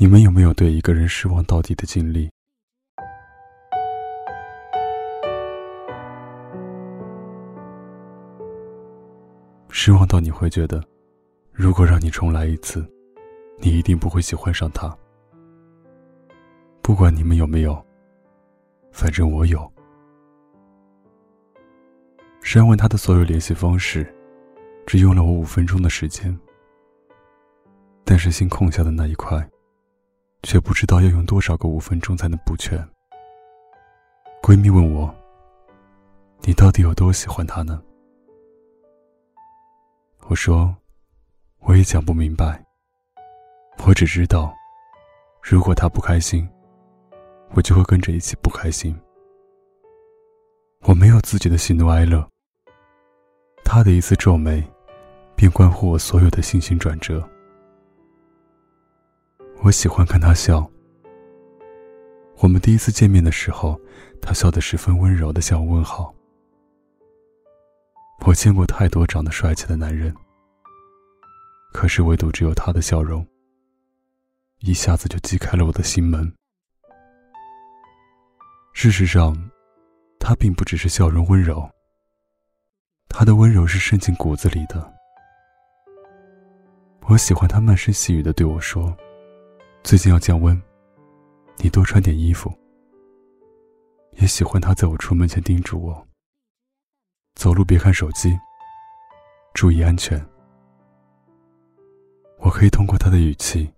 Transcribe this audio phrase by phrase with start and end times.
[0.00, 2.30] 你们有没有对一个人失望到底的经历？
[9.70, 10.80] 失望到你会觉得，
[11.50, 12.88] 如果让你重来一次，
[13.56, 14.96] 你一定不会喜欢上他。
[16.80, 17.84] 不管你们有没有，
[18.92, 19.68] 反正我有。
[22.40, 24.06] 删完他的所有联系方式，
[24.86, 26.38] 只用了我五分钟的时间，
[28.04, 29.44] 但是心空下的那一块。
[30.42, 32.78] 却不知道要用多少个五分钟才能补全。
[34.42, 35.14] 闺蜜问我
[36.42, 37.82] ：“你到底有多喜欢他呢？”
[40.28, 40.74] 我说
[41.60, 42.64] ：“我也讲不明白。
[43.84, 44.54] 我只知道，
[45.42, 46.48] 如果他不开心，
[47.50, 48.96] 我就会跟着一起不开心。
[50.82, 52.26] 我没有自己的喜怒哀乐，
[53.64, 54.62] 他的一次皱眉，
[55.34, 57.28] 便关乎我所有的信心转折。”
[59.60, 60.68] 我喜欢看他笑。
[62.38, 63.78] 我们第一次见面的时候，
[64.22, 66.14] 他笑得十分温柔的向我问好。
[68.24, 70.14] 我见过太多长得帅气的男人，
[71.72, 73.26] 可是唯独只有他的笑容，
[74.60, 76.32] 一下子就击开了我的心门。
[78.72, 79.36] 事实上，
[80.20, 81.68] 他并不只是笑容温柔，
[83.08, 84.94] 他的温柔是渗进骨子里的。
[87.08, 88.96] 我喜欢他慢声细语的对我说。
[89.88, 90.62] 最近要降温，
[91.56, 92.52] 你多穿点衣服。
[94.18, 96.06] 也喜欢他在我出门前叮嘱我：
[97.36, 98.38] 走路别看手机，
[99.54, 100.22] 注意安全。
[102.38, 103.72] 我可以通过他的语气，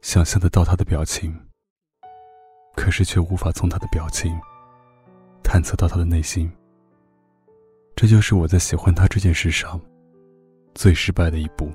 [0.00, 1.36] 想象得到他的表情，
[2.76, 4.32] 可是却无法从他的表情
[5.42, 6.48] 探测到他的内心。
[7.96, 9.80] 这就是我在喜欢他这件事上
[10.72, 11.68] 最失败的一步。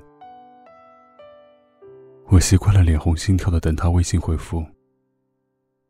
[2.30, 4.62] 我习惯了脸红心跳的等他微信回复，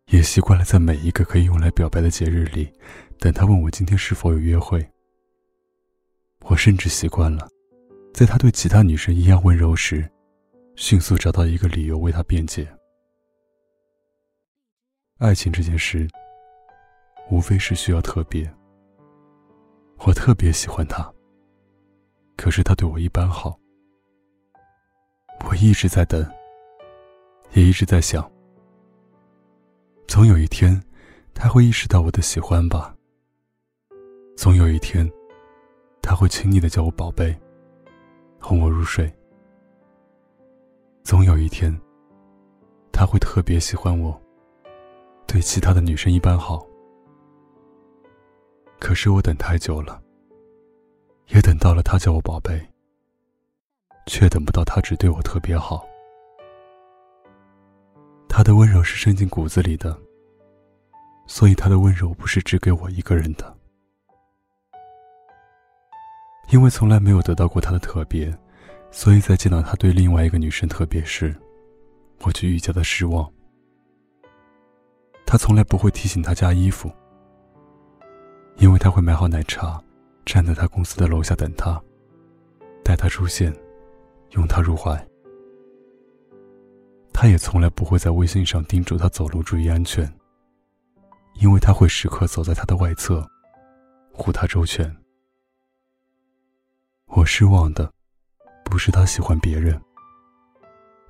[0.06, 2.72] 也习惯了在每一个可以用来表白的节日里，
[3.18, 4.88] 等他问我今天是否有约会。
[6.44, 7.48] 我甚至习惯了，
[8.14, 10.08] 在他对其他女生一样温柔时，
[10.76, 12.68] 迅速找到一个理由为他辩解。
[15.18, 16.08] 爱情这件事，
[17.32, 18.48] 无非是需要特别。
[20.06, 21.12] 我特别喜欢他，
[22.36, 23.58] 可是他对我一般好。
[25.44, 26.24] 我一直在等，
[27.52, 28.30] 也一直在想，
[30.06, 30.80] 总有一天，
[31.34, 32.94] 他会意识到我的喜欢吧。
[34.36, 35.10] 总有一天，
[36.02, 37.36] 他会亲昵的叫我宝贝，
[38.40, 39.12] 哄我入睡。
[41.02, 41.74] 总有一天，
[42.92, 44.20] 他会特别喜欢我，
[45.26, 46.66] 对其他的女生一般好。
[48.78, 50.00] 可是我等太久了，
[51.28, 52.60] 也等到了他叫我宝贝。
[54.08, 55.86] 却等不到他只对我特别好。
[58.28, 59.96] 他的温柔是渗进骨子里的，
[61.26, 63.54] 所以他的温柔不是只给我一个人的。
[66.50, 68.34] 因为从来没有得到过他的特别，
[68.90, 71.34] 所以在见到他对另外一个女生特别时，
[72.22, 73.30] 我就愈加的失望。
[75.26, 76.90] 他从来不会提醒他加衣服，
[78.56, 79.78] 因为他会买好奶茶，
[80.24, 81.78] 站在他公司的楼下等他，
[82.82, 83.54] 待他出现。
[84.30, 84.94] 拥他入怀，
[87.12, 90.10] 他也从来不会在微信上叮嘱他走路注意安全，
[91.40, 93.26] 因为他会时刻走在他的外侧，
[94.12, 94.94] 护他周全。
[97.06, 97.90] 我失望的，
[98.64, 99.80] 不是他喜欢别人，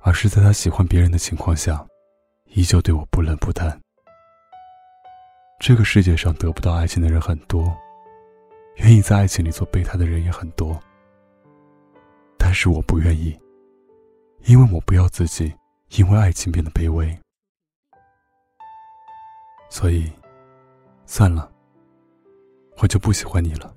[0.01, 1.85] 而是在他喜欢别人的情况下，
[2.47, 3.79] 依旧对我不冷不淡。
[5.59, 7.75] 这个世界上得不到爱情的人很多，
[8.77, 10.79] 愿意在爱情里做备胎的人也很多。
[12.49, 13.39] 但是我不愿意，
[14.45, 15.53] 因为我不要自己
[15.89, 17.15] 因为爱情变得卑微。
[19.69, 20.11] 所以，
[21.05, 21.47] 算了，
[22.79, 23.71] 我就不喜欢你了。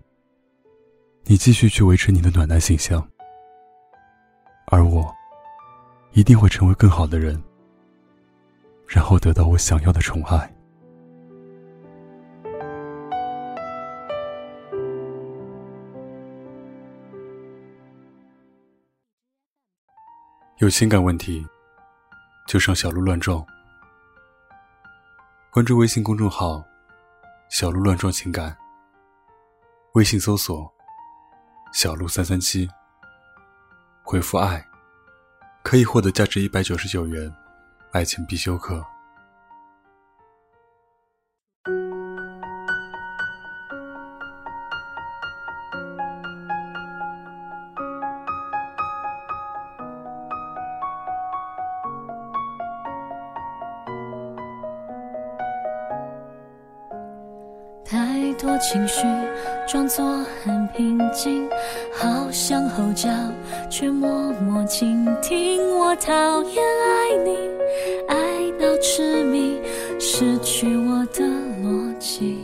[1.25, 3.07] 你继续去维持你的暖男形象，
[4.69, 5.15] 而我
[6.13, 7.39] 一定会成为更好的人，
[8.89, 10.51] 然后得到我想要的宠爱。
[20.59, 21.45] 有情感问题，
[22.47, 23.45] 就上小鹿乱撞。
[25.51, 26.65] 关注微信公众号
[27.51, 28.57] “小鹿乱撞情感”，
[29.95, 30.73] 微信搜索
[31.73, 32.69] “小鹿三三七”，
[34.05, 34.65] 回复“爱”，
[35.65, 37.35] 可以获得价值一百九十九元
[37.91, 38.87] 爱情必修课。
[58.35, 59.03] 多情绪，
[59.67, 60.05] 装作
[60.43, 61.49] 很平静，
[61.93, 63.09] 好像吼叫，
[63.71, 64.09] 却默
[64.43, 65.61] 默倾听。
[65.79, 67.37] 我讨厌爱你，
[68.09, 68.17] 爱
[68.61, 69.61] 到痴迷，
[69.99, 71.25] 失去我的
[71.63, 72.39] 逻辑，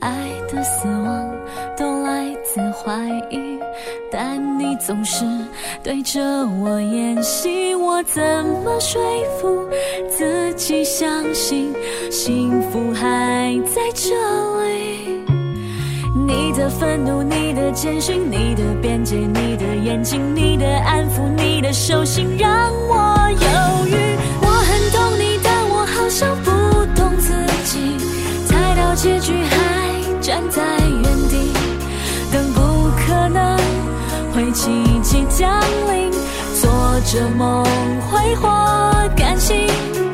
[0.00, 1.36] 爱的死亡
[1.76, 2.94] 都来自怀
[3.30, 3.55] 疑，
[4.78, 5.24] 总是
[5.82, 6.20] 对着
[6.60, 8.22] 我演戏，我怎
[8.64, 9.00] 么说
[9.40, 9.68] 服
[10.08, 11.72] 自己相信
[12.10, 14.14] 幸福还在这
[14.64, 15.24] 里？
[16.26, 24.05] 你的愤怒，你的谦逊，你的边界，你的眼睛，你的安抚，你的手心，让我犹豫。
[34.56, 34.72] 奇
[35.02, 36.10] 迹降临，
[36.58, 36.70] 做
[37.04, 37.62] 着梦
[38.08, 38.48] 挥霍
[39.14, 40.05] 感情。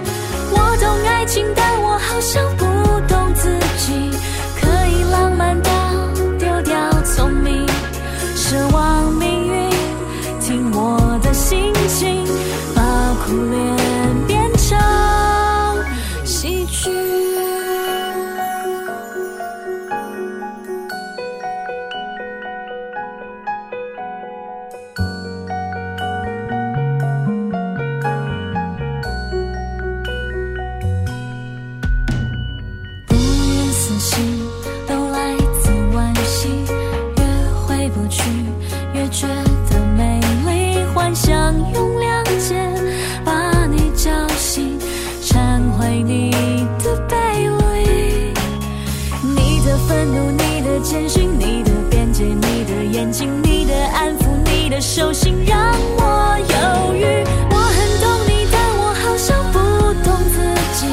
[50.83, 57.05] 坚信，你的边界，你的眼睛，你的安抚，你的手心，让我犹豫。
[57.51, 59.59] 我很懂你，但我好像不
[60.03, 60.37] 懂自
[60.75, 60.87] 己，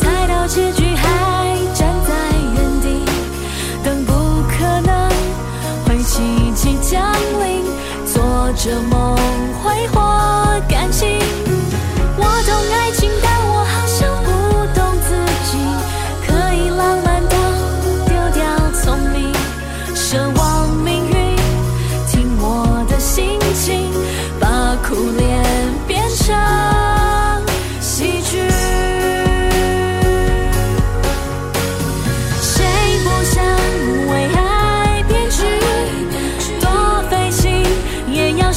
[0.00, 1.04] 猜到结局还
[1.74, 2.14] 站在
[2.54, 2.86] 原地，
[3.82, 4.12] 等不
[4.48, 5.10] 可能
[5.84, 6.22] 会奇
[6.54, 7.02] 迹降
[7.42, 7.64] 临，
[8.06, 8.22] 做
[8.56, 9.16] 着梦
[9.62, 10.00] 挥霍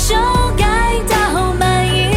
[0.09, 0.15] 就
[0.57, 0.65] 该
[1.07, 2.09] 到满意。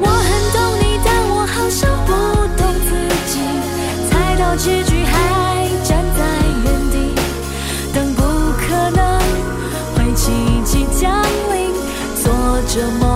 [0.00, 2.10] 我很懂你，但我好像不
[2.60, 2.90] 懂自
[3.30, 3.32] 己，
[4.10, 5.14] 猜到结局还
[5.84, 6.20] 站在
[6.64, 7.14] 原地，
[7.94, 8.18] 等不
[8.58, 9.00] 可能
[9.94, 10.32] 会奇
[10.64, 11.22] 迹降
[11.52, 11.70] 临，
[12.20, 12.26] 做
[12.66, 13.08] 着梦